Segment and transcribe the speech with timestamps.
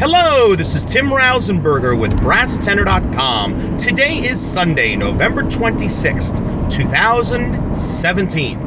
[0.00, 3.76] Hello, this is Tim Rausenberger with BrassTenor.com.
[3.76, 8.58] Today is Sunday, November 26th, 2017.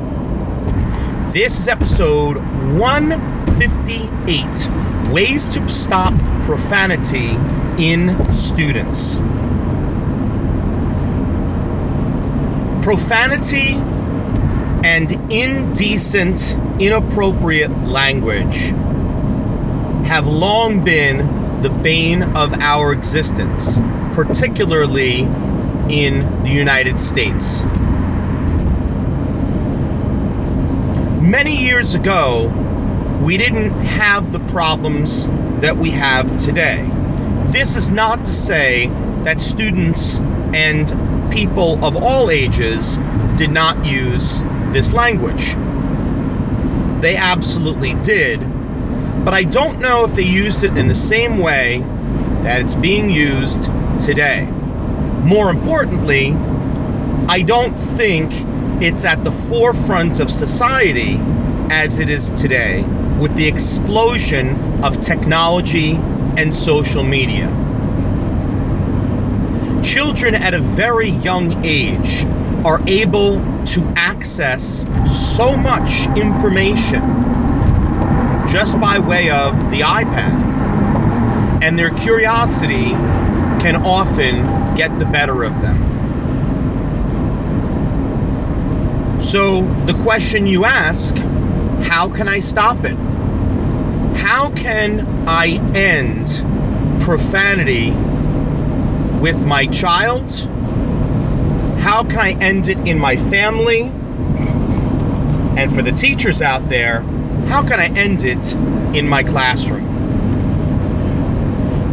[1.33, 2.37] This is episode
[2.77, 6.13] 158 Ways to Stop
[6.43, 7.29] Profanity
[7.83, 9.17] in Students.
[12.85, 13.73] Profanity
[14.87, 18.75] and indecent, inappropriate language
[20.05, 23.79] have long been the bane of our existence,
[24.13, 25.21] particularly
[25.89, 27.63] in the United States.
[31.21, 32.51] Many years ago,
[33.23, 35.27] we didn't have the problems
[35.61, 36.89] that we have today.
[37.45, 38.87] This is not to say
[39.23, 40.19] that students
[40.53, 42.97] and people of all ages
[43.37, 44.41] did not use
[44.73, 45.55] this language.
[47.01, 48.41] They absolutely did
[49.23, 51.79] but I don't know if they used it in the same way
[52.43, 54.45] that it's being used today.
[55.23, 56.33] More importantly,
[57.29, 58.31] I don't think
[58.83, 61.17] it's at the forefront of society
[61.69, 62.83] as it is today
[63.17, 65.91] with the explosion of technology
[66.37, 67.47] and social media.
[69.81, 72.25] Children at a very young age
[72.65, 73.35] are able
[73.67, 77.42] to access so much information
[78.53, 81.63] just by way of the iPad.
[81.63, 82.91] And their curiosity
[83.63, 85.91] can often get the better of them.
[89.23, 91.17] So the question you ask
[91.83, 92.95] how can I stop it?
[94.17, 96.27] How can I end
[97.01, 97.89] profanity
[99.19, 100.31] with my child?
[101.79, 103.81] How can I end it in my family?
[105.57, 107.03] And for the teachers out there,
[107.47, 108.53] how can I end it
[108.95, 109.93] in my classroom?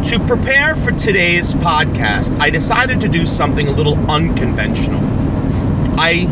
[0.04, 5.00] To prepare for today's podcast, I decided to do something a little unconventional.
[5.98, 6.26] I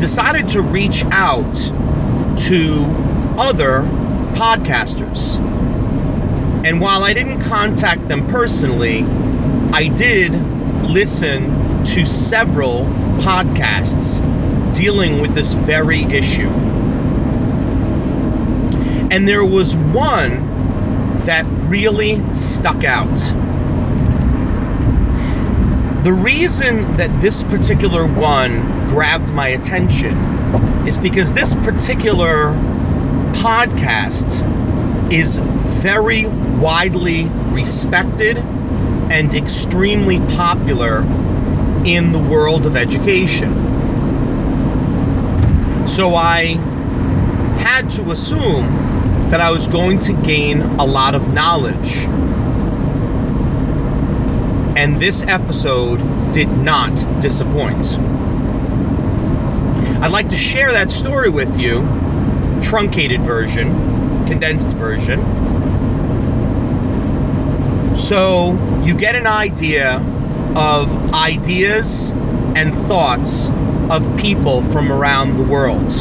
[0.00, 1.54] decided to reach out
[2.48, 2.84] to
[3.38, 3.82] other
[4.34, 5.38] podcasters.
[6.64, 9.02] And while I didn't contact them personally,
[9.72, 10.32] I did
[10.82, 12.84] listen to several
[13.20, 14.22] podcasts
[14.74, 16.48] dealing with this very issue.
[19.14, 20.44] And there was one
[21.24, 23.14] that really stuck out.
[26.02, 30.16] The reason that this particular one grabbed my attention
[30.88, 32.54] is because this particular
[33.34, 34.42] podcast
[35.12, 41.02] is very widely respected and extremely popular
[41.86, 43.54] in the world of education.
[45.86, 46.56] So I
[47.60, 48.84] had to assume
[49.34, 51.96] that I was going to gain a lot of knowledge.
[54.78, 55.98] And this episode
[56.32, 57.98] did not disappoint.
[59.98, 61.80] I'd like to share that story with you,
[62.62, 63.74] truncated version,
[64.28, 65.18] condensed version.
[67.96, 68.52] So
[68.84, 69.96] you get an idea
[70.54, 72.12] of ideas
[72.54, 73.48] and thoughts
[73.90, 75.92] of people from around the world,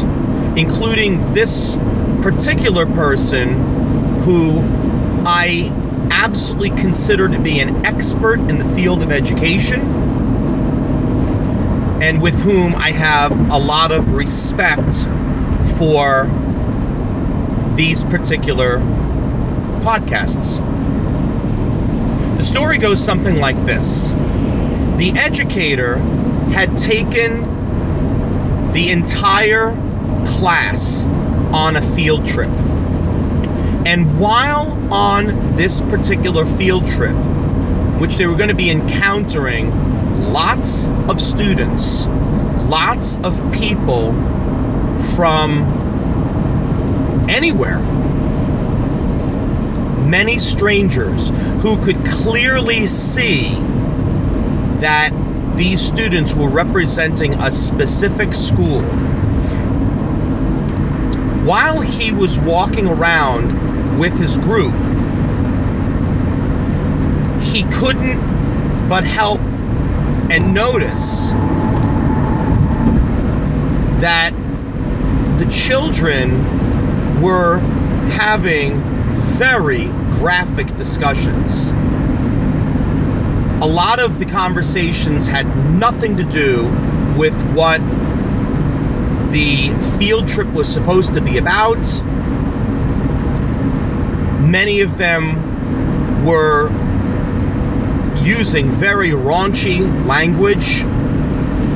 [0.55, 1.79] including this
[2.23, 3.50] particular person
[4.22, 4.61] who
[5.25, 5.69] I
[6.09, 9.81] absolutely consider to be an expert in the field of education
[12.01, 14.95] and with whom I have a lot of respect
[15.78, 16.31] for
[17.75, 18.78] these particular
[19.81, 20.59] podcasts.
[22.38, 24.12] The story goes something like this
[24.97, 25.97] The educator
[26.53, 27.51] had taken
[28.72, 29.72] the entire
[30.25, 31.06] class
[31.53, 32.49] on a field trip.
[33.85, 37.15] And while on this particular field trip,
[37.99, 44.13] which they were going to be encountering lots of students, lots of people
[45.15, 45.59] from
[47.29, 47.79] anywhere,
[50.07, 51.29] many strangers
[51.61, 53.49] who could clearly see
[54.79, 55.11] that
[55.56, 58.81] these students were representing a specific school
[61.45, 64.74] while he was walking around with his group,
[67.42, 68.18] he couldn't
[68.88, 69.42] but help
[70.31, 71.31] and notice
[74.00, 74.31] that
[75.38, 77.60] the children were
[78.12, 78.81] having
[79.38, 79.86] very
[80.19, 81.69] graphic discussions.
[83.62, 86.66] A lot of the conversations had nothing to do
[87.18, 87.81] with what
[89.33, 91.81] the field trip was supposed to be about.
[94.39, 96.69] Many of them were
[98.21, 100.83] using very raunchy language,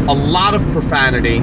[0.07, 1.37] a lot of profanity,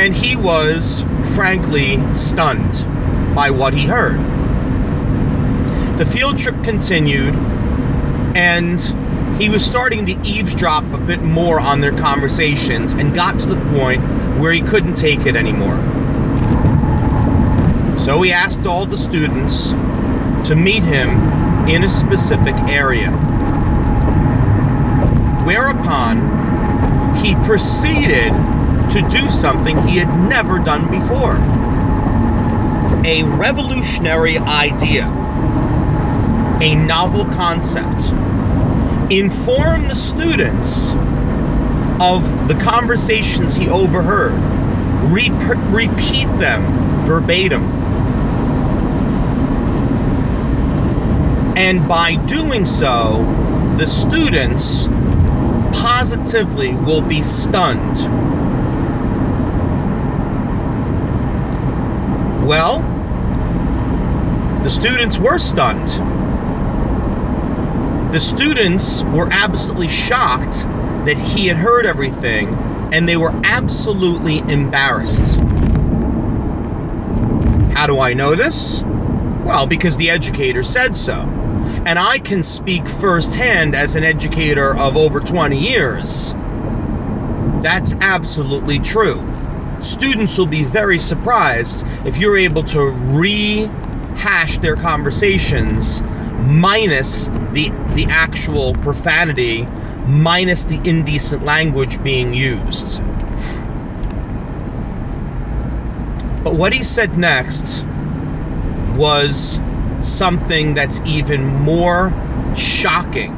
[0.00, 1.04] and he was
[1.36, 2.84] frankly stunned
[3.36, 4.18] by what he heard.
[5.96, 7.34] The field trip continued,
[8.34, 8.80] and
[9.38, 13.60] he was starting to eavesdrop a bit more on their conversations and got to the
[13.72, 14.02] point
[14.38, 15.76] where he couldn't take it anymore.
[17.98, 19.72] So he asked all the students
[20.48, 21.08] to meet him
[21.68, 23.10] in a specific area.
[25.44, 28.32] Whereupon he proceeded
[28.90, 31.36] to do something he had never done before
[33.06, 35.06] a revolutionary idea,
[36.60, 38.12] a novel concept.
[39.10, 40.92] Inform the students
[42.00, 44.40] of the conversations he overheard,
[45.12, 45.30] Re-
[45.70, 46.62] repeat them
[47.06, 47.70] verbatim
[51.56, 53.22] And by doing so,
[53.78, 54.88] the students
[55.72, 57.98] positively will be stunned.
[62.44, 62.80] Well,
[64.64, 65.90] the students were stunned.
[68.14, 70.62] The students were absolutely shocked
[71.04, 72.46] that he had heard everything
[72.92, 75.34] and they were absolutely embarrassed.
[77.74, 78.84] How do I know this?
[79.42, 81.14] Well, because the educator said so
[81.86, 86.34] and I can speak firsthand as an educator of over 20 years.
[87.64, 89.20] That's absolutely true.
[89.82, 96.00] Students will be very surprised if you're able to rehash their conversations
[96.44, 99.66] minus the the actual profanity,
[100.06, 103.00] minus the indecent language being used.
[106.44, 107.84] But what he said next
[108.96, 109.60] was
[110.02, 112.12] something that's even more
[112.56, 113.32] shocking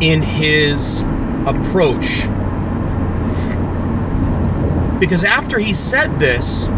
[0.00, 1.02] in his
[1.46, 2.26] approach.
[4.98, 6.68] Because after he said this,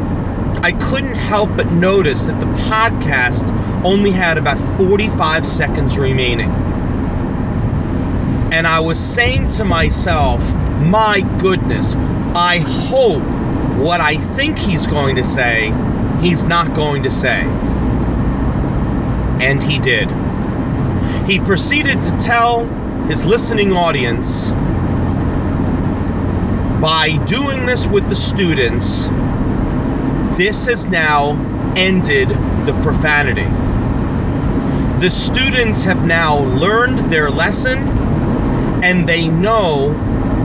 [0.64, 3.52] I couldn't help but notice that the podcast
[3.84, 6.50] only had about 45 seconds remaining.
[8.52, 10.40] And I was saying to myself,
[10.86, 13.24] my goodness, I hope
[13.78, 15.74] what I think he's going to say,
[16.20, 17.40] he's not going to say.
[19.40, 20.08] And he did.
[21.26, 22.66] He proceeded to tell
[23.06, 24.50] his listening audience
[26.80, 29.08] by doing this with the students,
[30.36, 31.32] this has now
[31.76, 32.28] ended
[32.66, 33.48] the profanity.
[35.00, 37.78] The students have now learned their lesson
[38.82, 39.92] and they know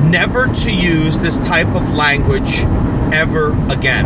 [0.09, 2.59] never to use this type of language
[3.13, 4.05] ever again.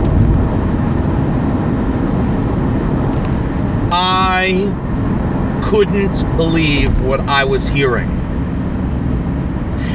[3.92, 8.10] I couldn't believe what I was hearing.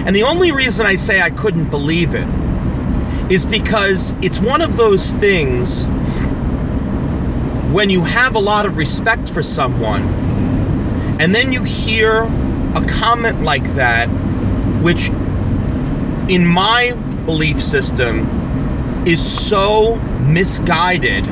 [0.04, 2.26] And the only reason I say I couldn't believe it
[3.30, 5.84] is because it's one of those things
[7.72, 10.02] when you have a lot of respect for someone
[11.18, 14.06] and then you hear a comment like that,
[14.82, 15.08] which
[16.28, 16.92] in my
[17.24, 21.24] belief system is so misguided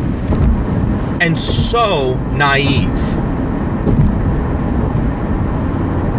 [1.23, 2.94] and so naive.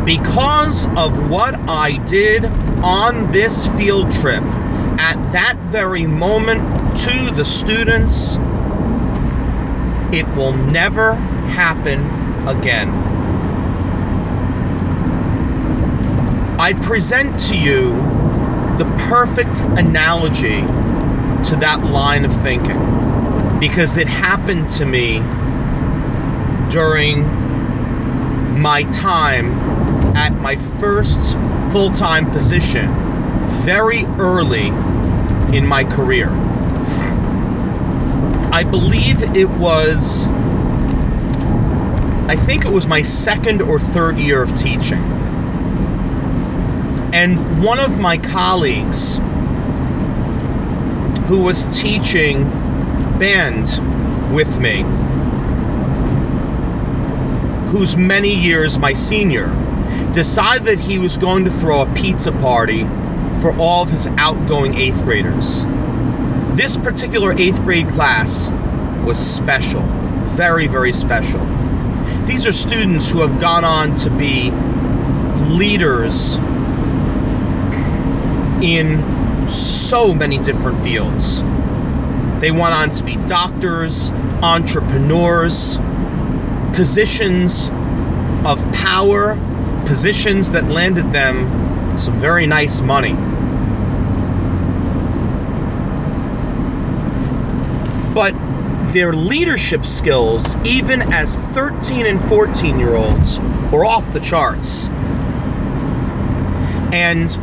[0.05, 4.43] Because of what I did on this field trip
[4.99, 6.61] at that very moment
[6.99, 8.35] to the students,
[10.13, 11.99] it will never happen
[12.47, 12.89] again.
[16.57, 17.89] I present to you
[18.77, 22.79] the perfect analogy to that line of thinking
[23.59, 25.19] because it happened to me
[26.69, 27.23] during
[28.59, 29.51] my time
[30.15, 31.37] at my first
[31.71, 33.04] full time position
[33.65, 34.67] very early
[35.57, 36.29] in my career.
[38.51, 40.27] I believe it was,
[42.27, 45.01] I think it was my second or third year of teaching.
[47.11, 49.17] And one of my colleagues
[51.27, 52.43] who was teaching
[53.17, 53.63] band
[54.31, 54.83] with me,
[57.71, 59.47] who's many years my senior,
[60.13, 62.87] decided that he was going to throw a pizza party
[63.41, 65.65] for all of his outgoing eighth graders.
[66.55, 68.49] This particular eighth grade class
[69.05, 69.81] was special,
[70.35, 71.39] very, very special.
[72.25, 74.51] These are students who have gone on to be
[75.53, 76.35] leaders
[78.63, 81.41] in so many different fields.
[82.39, 84.09] They went on to be doctors,
[84.41, 85.77] entrepreneurs,
[86.73, 87.69] positions
[88.45, 89.37] of power,
[89.85, 91.64] positions that landed them
[91.99, 93.13] some very nice money.
[98.13, 98.33] But
[98.93, 103.39] their leadership skills, even as 13 and 14 year olds,
[103.71, 104.87] were off the charts.
[106.93, 107.37] And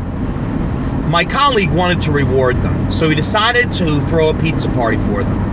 [1.10, 5.22] my colleague wanted to reward them, so he decided to throw a pizza party for
[5.22, 5.50] them.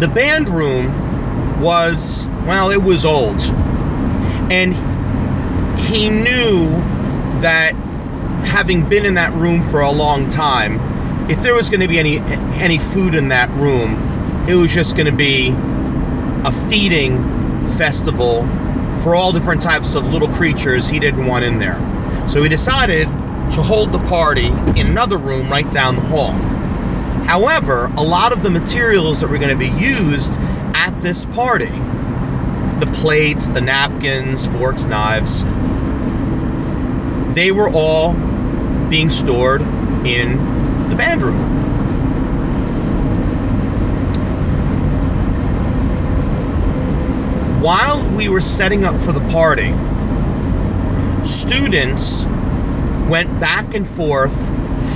[0.00, 3.40] The band room was, well, it was old.
[4.50, 4.74] And
[5.86, 6.68] he knew
[7.40, 7.74] that
[8.44, 10.80] having been in that room for a long time,
[11.30, 12.18] if there was going to be any
[12.58, 13.94] any food in that room,
[14.48, 15.52] it was just going to be
[16.44, 17.18] a feeding
[17.76, 18.42] festival
[19.00, 21.78] for all different types of little creatures he didn't want in there.
[22.28, 23.06] So he decided
[23.52, 24.46] to hold the party
[24.78, 26.32] in another room right down the hall.
[27.26, 30.34] However, a lot of the materials that were going to be used
[30.74, 31.72] at this party
[32.80, 35.42] the plates, the napkins, forks, knives
[37.36, 38.14] they were all
[38.88, 39.60] being stored
[40.06, 41.36] in the band room.
[47.60, 49.70] While we were setting up for the party,
[51.26, 52.24] students
[53.10, 54.34] went back and forth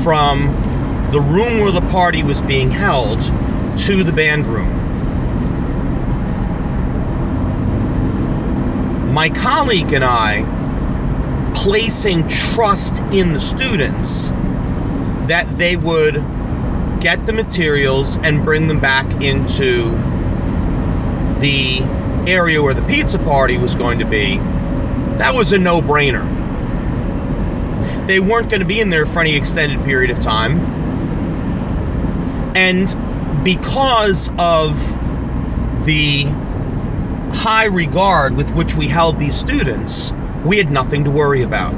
[0.02, 0.46] from
[1.12, 3.20] the room where the party was being held
[3.80, 4.78] to the band room.
[9.12, 10.59] My colleague and I,
[11.54, 14.30] placing trust in the students
[15.28, 16.14] that they would
[17.00, 19.90] get the materials and bring them back into
[21.40, 21.80] the
[22.30, 24.36] area where the pizza party was going to be,
[25.18, 26.26] that was a no brainer.
[28.06, 30.60] They weren't going to be in there for any extended period of time.
[32.56, 34.76] And because of
[35.86, 36.24] the
[37.32, 40.12] high regard with which we held these students,
[40.44, 41.74] we had nothing to worry about.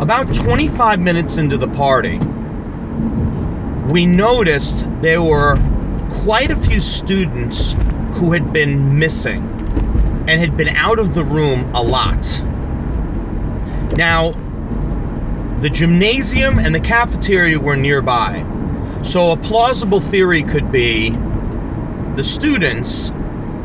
[0.00, 2.18] About 25 minutes into the party,
[3.90, 5.56] we noticed there were
[6.10, 7.74] quite a few students
[8.14, 9.42] who had been missing
[10.28, 12.42] and had been out of the room a lot.
[13.96, 14.32] Now,
[15.58, 18.44] the gymnasium and the cafeteria were nearby,
[19.02, 23.10] so a plausible theory could be the students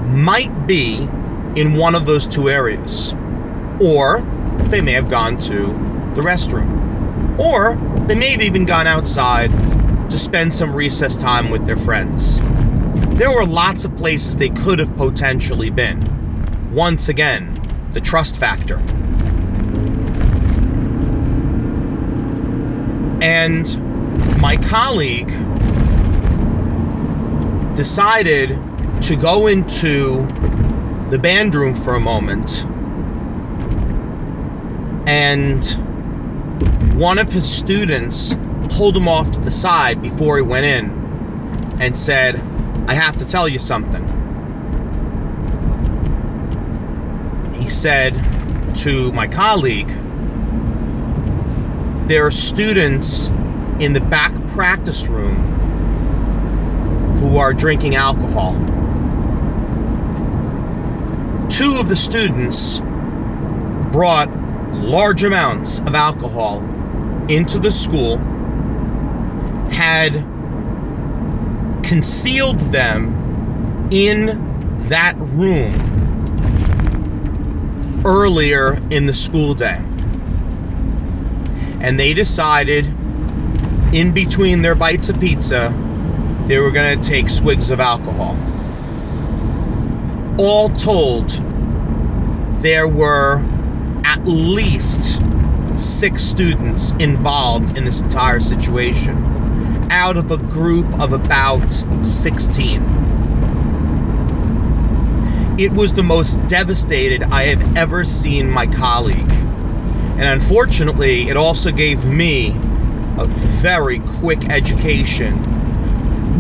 [0.09, 1.07] might be
[1.55, 3.13] in one of those two areas.
[3.79, 4.21] Or
[4.69, 5.67] they may have gone to
[6.15, 7.39] the restroom.
[7.39, 7.75] Or
[8.07, 9.51] they may have even gone outside
[10.09, 12.39] to spend some recess time with their friends.
[13.17, 16.71] There were lots of places they could have potentially been.
[16.73, 17.59] Once again,
[17.93, 18.77] the trust factor.
[23.21, 25.27] And my colleague
[27.75, 28.57] decided
[29.01, 30.25] to go into
[31.09, 32.65] the band room for a moment
[35.07, 35.65] and
[36.99, 38.35] one of his students
[38.69, 42.35] pulled him off to the side before he went in and said,
[42.87, 44.05] I have to tell you something.
[47.55, 48.13] He said
[48.77, 49.87] to my colleague,
[52.07, 53.29] There are students
[53.79, 55.37] in the back practice room
[57.19, 58.53] who are drinking alcohol.
[61.59, 62.79] Two of the students
[63.91, 64.29] brought
[64.71, 66.63] large amounts of alcohol
[67.27, 68.15] into the school,
[69.69, 70.13] had
[71.83, 75.73] concealed them in that room
[78.05, 79.81] earlier in the school day.
[81.81, 82.85] And they decided,
[83.93, 85.73] in between their bites of pizza,
[86.45, 88.37] they were going to take swigs of alcohol.
[90.39, 91.48] All told,
[92.61, 93.43] there were
[94.03, 95.21] at least
[95.77, 99.17] six students involved in this entire situation
[99.89, 101.71] out of a group of about
[102.03, 102.81] 16.
[105.57, 109.31] It was the most devastated I have ever seen my colleague.
[109.31, 112.49] And unfortunately, it also gave me
[113.17, 115.45] a very quick education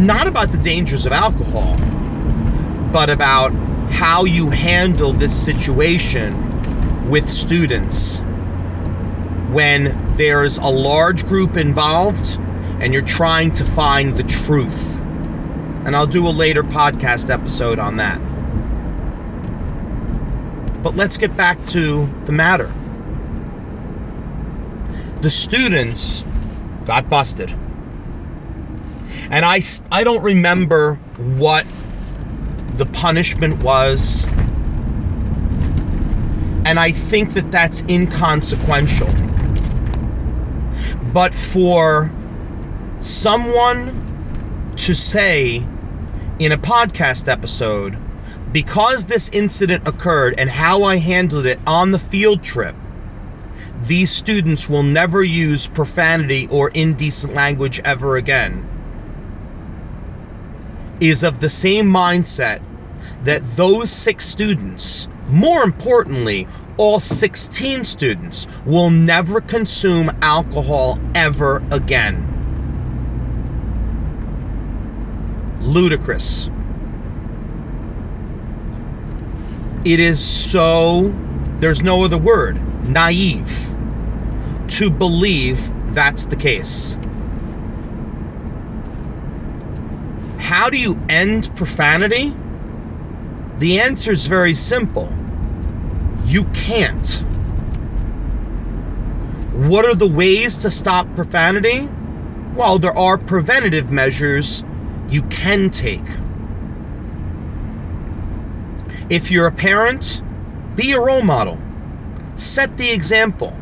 [0.05, 1.75] not about the dangers of alcohol,
[2.91, 3.51] but about
[3.89, 8.19] how you handle this situation with students
[9.51, 12.37] when there's a large group involved
[12.79, 14.97] and you're trying to find the truth.
[14.99, 18.19] And I'll do a later podcast episode on that.
[20.83, 22.71] But let's get back to the matter.
[25.21, 26.23] The students
[26.85, 27.53] got busted
[29.29, 31.65] and I I don't remember what
[32.79, 34.25] the punishment was.
[36.65, 39.13] And I think that that's inconsequential.
[41.13, 42.11] But for
[42.99, 45.57] someone to say
[46.39, 47.97] in a podcast episode,
[48.53, 52.75] because this incident occurred and how I handled it on the field trip,
[53.81, 58.67] these students will never use profanity or indecent language ever again,
[61.01, 62.61] is of the same mindset
[63.23, 72.25] that those six students, more importantly, all 16 students, will never consume alcohol ever again.
[75.61, 76.49] Ludicrous.
[79.85, 81.13] It is so,
[81.59, 83.69] there's no other word, naive
[84.69, 85.59] to believe
[85.93, 86.95] that's the case.
[90.37, 92.33] How do you end profanity?
[93.59, 95.13] The answer is very simple
[96.25, 97.07] you can't.
[99.53, 101.89] What are the ways to stop profanity?
[102.55, 104.63] Well, there are preventative measures
[105.09, 106.05] you can take.
[109.09, 110.21] If you're a parent,
[110.75, 111.59] be a role model.
[112.35, 113.58] Set the example.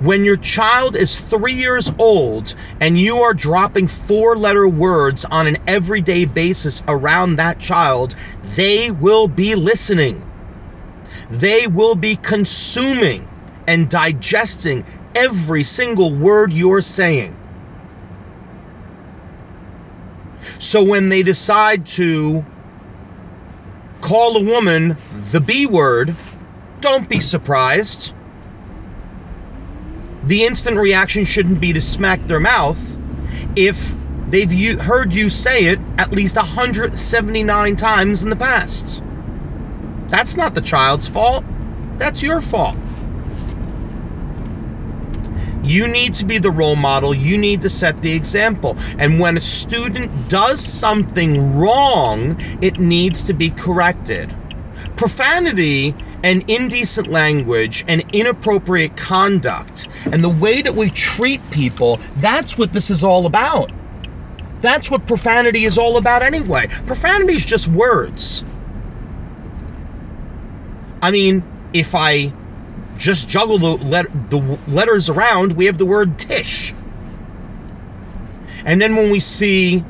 [0.00, 5.46] When your child is three years old and you are dropping four letter words on
[5.46, 8.14] an everyday basis around that child,
[8.56, 10.22] they will be listening.
[11.30, 13.26] They will be consuming
[13.66, 14.84] and digesting
[15.14, 17.34] every single word you're saying.
[20.58, 22.44] So when they decide to
[24.02, 24.98] call a woman
[25.30, 26.14] the B word,
[26.82, 28.12] don't be surprised.
[30.26, 32.98] The instant reaction shouldn't be to smack their mouth
[33.54, 33.94] if
[34.26, 39.04] they've heard you say it at least 179 times in the past.
[40.08, 41.44] That's not the child's fault.
[41.98, 42.76] That's your fault.
[45.62, 47.14] You need to be the role model.
[47.14, 48.76] You need to set the example.
[48.98, 54.34] And when a student does something wrong, it needs to be corrected.
[54.96, 55.94] Profanity
[56.26, 62.72] and indecent language and inappropriate conduct and the way that we treat people, that's what
[62.72, 63.70] this is all about.
[64.60, 66.66] That's what profanity is all about anyway.
[66.84, 68.44] Profanity is just words.
[71.00, 72.32] I mean, if I
[72.96, 76.74] just juggle the, let, the letters around, we have the word Tish.
[78.64, 79.84] And then when we see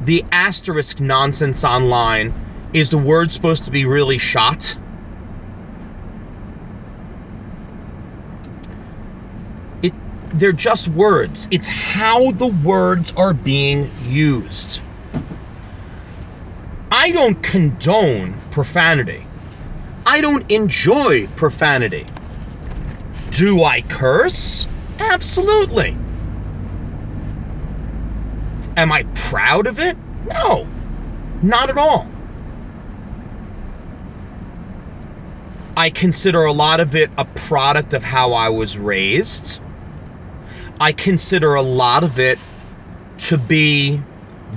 [0.00, 2.32] the asterisk nonsense online,
[2.72, 4.78] is the word supposed to be really shot?
[10.34, 11.48] They're just words.
[11.50, 14.80] It's how the words are being used.
[16.90, 19.26] I don't condone profanity.
[20.04, 22.06] I don't enjoy profanity.
[23.30, 24.66] Do I curse?
[24.98, 25.96] Absolutely.
[28.76, 29.96] Am I proud of it?
[30.26, 30.66] No,
[31.42, 32.10] not at all.
[35.76, 39.60] I consider a lot of it a product of how I was raised.
[40.78, 42.38] I consider a lot of it
[43.18, 44.00] to be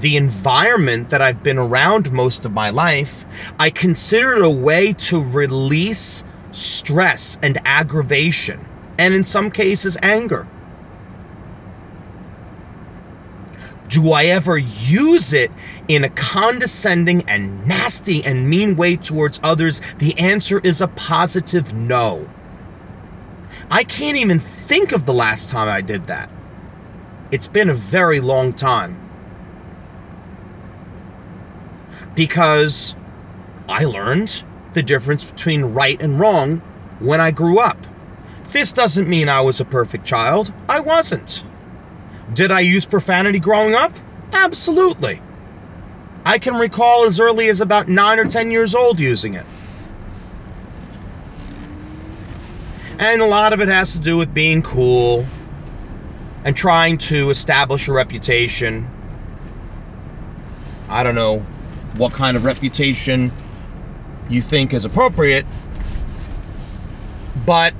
[0.02, 3.26] the environment that I've been around most of my life,
[3.58, 8.60] I consider it a way to release stress and aggravation,
[8.98, 10.48] and in some cases, anger.
[13.90, 15.52] Do I ever use it
[15.88, 19.82] in a condescending and nasty and mean way towards others?
[19.98, 22.30] The answer is a positive no.
[23.72, 26.32] I can't even think of the last time I did that.
[27.32, 29.10] It's been a very long time.
[32.20, 32.98] because
[33.70, 36.58] I learned the difference between right and wrong
[37.00, 37.78] when I grew up.
[38.52, 40.54] This doesn't mean I was a perfect child.
[40.68, 41.46] I wasn't.
[42.34, 43.94] Did I use profanity growing up?
[44.34, 45.22] Absolutely.
[46.26, 49.46] I can recall as early as about 9 or 10 years old using it.
[53.00, 55.26] And a lot of it has to do with being cool
[56.44, 58.86] and trying to establish a reputation.
[60.90, 61.40] I don't know,
[61.96, 63.32] what kind of reputation
[64.30, 65.46] you think is appropriate.
[67.46, 67.74] But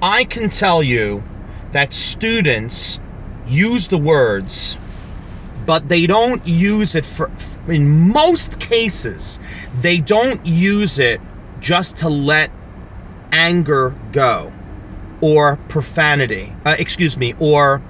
[0.00, 1.24] I can tell you
[1.72, 3.00] that students
[3.48, 4.78] use the words,
[5.66, 7.28] but they don't use it for,
[7.66, 9.40] in most cases,
[9.80, 11.20] they don't use it
[11.58, 12.52] just to let
[13.32, 14.52] anger go
[15.20, 17.82] or profanity, uh, excuse me, or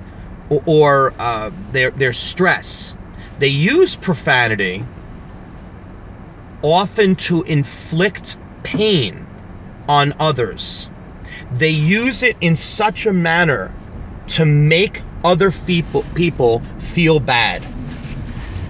[0.67, 2.95] or uh, their their stress.
[3.39, 4.85] They use profanity
[6.63, 9.27] often to inflict pain
[9.89, 10.89] on others.
[11.53, 13.73] They use it in such a manner
[14.29, 17.63] to make other people, people feel bad.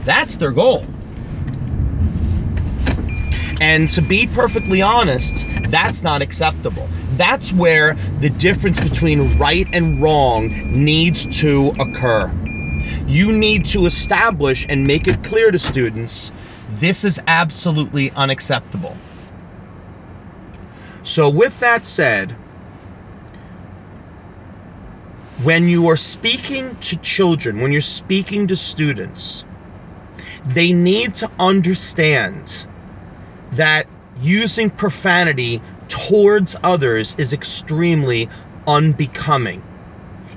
[0.05, 0.85] That's their goal.
[3.61, 6.88] And to be perfectly honest, that's not acceptable.
[7.16, 12.31] That's where the difference between right and wrong needs to occur.
[13.07, 16.33] You need to establish and make it clear to students
[16.68, 18.96] this is absolutely unacceptable.
[21.03, 22.33] So, with that said,
[25.42, 29.44] when you are speaking to children, when you're speaking to students,
[30.46, 32.66] they need to understand
[33.53, 33.87] that
[34.20, 38.29] using profanity towards others is extremely
[38.66, 39.62] unbecoming.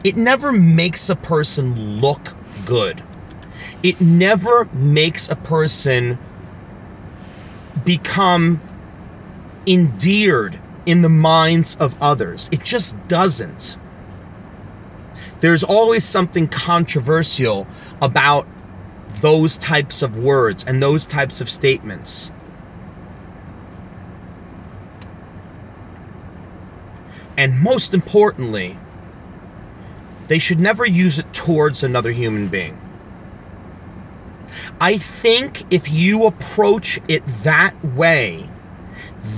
[0.03, 2.35] It never makes a person look
[2.65, 3.01] good.
[3.83, 6.17] It never makes a person
[7.85, 8.61] become
[9.65, 12.49] endeared in the minds of others.
[12.51, 13.77] It just doesn't.
[15.39, 17.67] There's always something controversial
[18.01, 18.47] about
[19.21, 22.31] those types of words and those types of statements.
[27.37, 28.77] And most importantly,
[30.27, 32.79] they should never use it towards another human being.
[34.81, 38.49] I think if you approach it that way,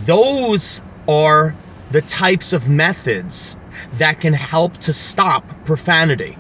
[0.06, 1.56] those are
[1.92, 3.58] the types of methods
[3.94, 6.38] that can help to stop profanity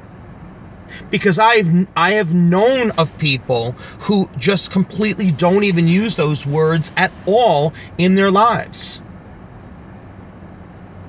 [1.12, 6.92] because I've I have known of people who just completely don't even use those words
[6.98, 9.02] at all in their lives.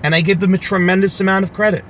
[0.03, 1.85] And I give them a tremendous amount of credit.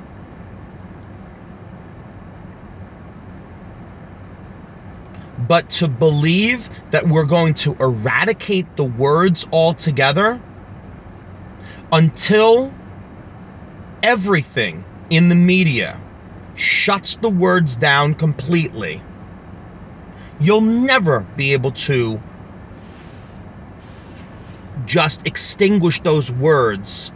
[5.49, 10.41] But to believe that we're going to eradicate the words altogether
[11.93, 12.73] until
[14.03, 16.01] everything in the media
[16.57, 19.03] shuts the words down completely,
[20.41, 22.21] you'll never be able to
[24.87, 27.13] just extinguish those words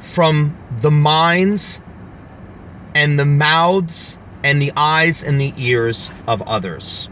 [0.00, 1.80] from the minds
[2.94, 7.08] and the mouths and the eyes and the ears of others.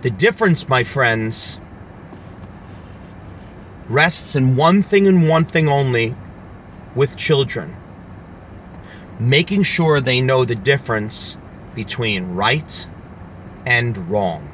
[0.00, 1.58] The difference, my friends,
[3.88, 6.14] rests in one thing and one thing only
[6.94, 7.74] with children
[9.18, 11.38] making sure they know the difference
[11.74, 12.86] between right
[13.66, 14.53] and wrong.